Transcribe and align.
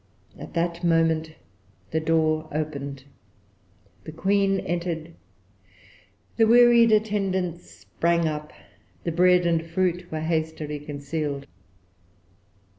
At 0.39 0.55
that 0.55 0.83
moment 0.83 1.35
the 1.91 1.99
door 1.99 2.49
opened; 2.51 3.03
the 4.03 4.11
Queen 4.11 4.59
entered; 4.61 5.13
the 6.37 6.47
wearied 6.47 6.91
attendants 6.91 7.69
sprang 7.69 8.27
up; 8.27 8.51
the 9.03 9.11
bread 9.11 9.45
and 9.45 9.63
fruit 9.63 10.11
were 10.11 10.21
hastily 10.21 10.79
concealed. 10.79 11.45